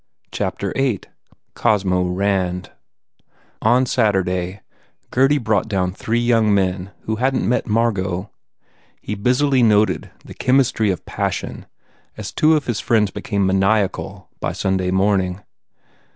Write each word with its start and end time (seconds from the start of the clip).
191 0.35 0.73
VIII 0.73 0.99
Cosmo 1.53 2.01
Rand 2.01 2.71
ON 3.61 3.85
Saturday 3.85 4.61
Gurdy 5.11 5.37
brought* 5.37 5.67
down 5.67 5.91
three 5.91 6.19
young 6.19 6.51
men 6.51 6.89
who 7.01 7.17
hadn 7.17 7.41
t 7.41 7.45
met 7.45 7.67
Margot. 7.67 8.31
He 8.99 9.13
busily 9.13 9.61
noted 9.61 10.09
the 10.25 10.33
chemistry 10.33 10.89
of 10.89 11.05
passion 11.05 11.67
as 12.17 12.31
two 12.31 12.55
of 12.55 12.65
his 12.65 12.79
friends 12.79 13.11
became 13.11 13.45
maniacal 13.45 14.27
by 14.39 14.53
Sunday 14.53 14.89
morning. 14.89 15.43